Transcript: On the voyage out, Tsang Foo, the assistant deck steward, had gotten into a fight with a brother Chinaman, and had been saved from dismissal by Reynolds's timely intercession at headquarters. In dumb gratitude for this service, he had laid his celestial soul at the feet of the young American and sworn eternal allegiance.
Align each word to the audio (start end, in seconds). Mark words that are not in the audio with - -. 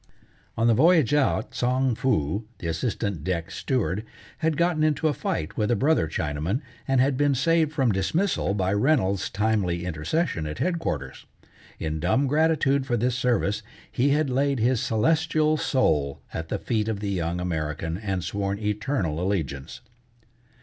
On 0.57 0.65
the 0.65 0.73
voyage 0.73 1.13
out, 1.13 1.51
Tsang 1.53 1.93
Foo, 1.93 2.47
the 2.57 2.65
assistant 2.65 3.23
deck 3.23 3.51
steward, 3.51 4.03
had 4.39 4.57
gotten 4.57 4.83
into 4.83 5.07
a 5.07 5.13
fight 5.13 5.55
with 5.57 5.69
a 5.69 5.75
brother 5.75 6.07
Chinaman, 6.07 6.61
and 6.87 6.99
had 6.99 7.17
been 7.17 7.35
saved 7.35 7.71
from 7.71 7.91
dismissal 7.91 8.55
by 8.55 8.73
Reynolds's 8.73 9.29
timely 9.29 9.85
intercession 9.85 10.47
at 10.47 10.57
headquarters. 10.57 11.27
In 11.77 11.99
dumb 11.99 12.25
gratitude 12.25 12.87
for 12.87 12.97
this 12.97 13.15
service, 13.15 13.61
he 13.91 14.09
had 14.09 14.31
laid 14.31 14.57
his 14.59 14.81
celestial 14.81 15.55
soul 15.55 16.19
at 16.33 16.49
the 16.49 16.57
feet 16.57 16.87
of 16.87 16.99
the 16.99 17.11
young 17.11 17.39
American 17.39 17.99
and 17.99 18.23
sworn 18.23 18.57
eternal 18.57 19.21
allegiance. 19.21 19.81